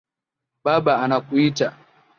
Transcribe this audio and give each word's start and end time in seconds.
Baba 0.63 0.93
anakuita 1.03 1.67